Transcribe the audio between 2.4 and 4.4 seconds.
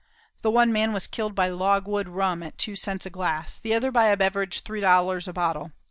at two cents a glass, the other by a